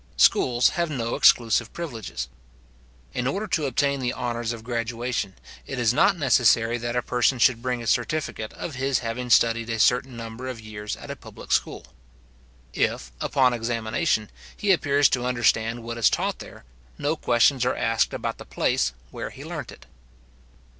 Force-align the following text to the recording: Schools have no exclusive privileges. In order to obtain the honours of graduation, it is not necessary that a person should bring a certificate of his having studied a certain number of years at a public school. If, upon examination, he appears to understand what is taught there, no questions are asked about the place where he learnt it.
Schools 0.17 0.69
have 0.69 0.89
no 0.89 1.13
exclusive 1.13 1.71
privileges. 1.73 2.27
In 3.13 3.27
order 3.27 3.45
to 3.45 3.67
obtain 3.67 3.99
the 3.99 4.15
honours 4.15 4.51
of 4.51 4.63
graduation, 4.63 5.35
it 5.67 5.77
is 5.77 5.93
not 5.93 6.17
necessary 6.17 6.79
that 6.79 6.95
a 6.95 7.03
person 7.03 7.37
should 7.37 7.61
bring 7.61 7.83
a 7.83 7.85
certificate 7.85 8.51
of 8.53 8.73
his 8.73 8.97
having 9.05 9.29
studied 9.29 9.69
a 9.69 9.77
certain 9.77 10.17
number 10.17 10.47
of 10.47 10.59
years 10.59 10.97
at 10.97 11.11
a 11.11 11.15
public 11.15 11.51
school. 11.51 11.85
If, 12.73 13.11
upon 13.21 13.53
examination, 13.53 14.31
he 14.57 14.71
appears 14.71 15.07
to 15.09 15.23
understand 15.27 15.83
what 15.83 15.99
is 15.99 16.09
taught 16.09 16.39
there, 16.39 16.65
no 16.97 17.15
questions 17.15 17.63
are 17.63 17.75
asked 17.75 18.11
about 18.11 18.39
the 18.39 18.43
place 18.45 18.93
where 19.11 19.29
he 19.29 19.45
learnt 19.45 19.71
it. 19.71 19.85